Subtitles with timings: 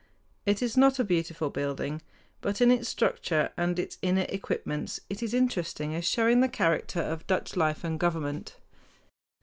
[0.47, 2.01] It is not a beautiful building;
[2.41, 7.01] but in its structure and its inner equipments it is interesting as showing the character
[7.01, 8.55] of Dutch life and government.